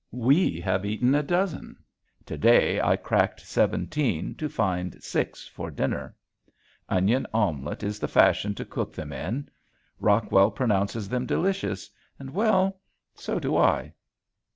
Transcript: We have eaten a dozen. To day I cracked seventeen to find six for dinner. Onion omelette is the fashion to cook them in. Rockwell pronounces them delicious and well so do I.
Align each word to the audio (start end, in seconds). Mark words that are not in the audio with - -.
We 0.11 0.59
have 0.61 0.83
eaten 0.83 1.13
a 1.13 1.21
dozen. 1.21 1.75
To 2.25 2.35
day 2.35 2.81
I 2.81 2.95
cracked 2.95 3.39
seventeen 3.41 4.33
to 4.37 4.49
find 4.49 4.95
six 5.03 5.47
for 5.47 5.69
dinner. 5.69 6.15
Onion 6.89 7.27
omelette 7.35 7.83
is 7.83 7.99
the 7.99 8.07
fashion 8.07 8.55
to 8.55 8.65
cook 8.65 8.95
them 8.95 9.13
in. 9.13 9.47
Rockwell 9.99 10.49
pronounces 10.49 11.07
them 11.07 11.27
delicious 11.27 11.87
and 12.17 12.33
well 12.33 12.79
so 13.13 13.39
do 13.39 13.55
I. 13.55 13.93